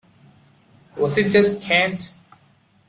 [0.97, 2.11] Was it just cant?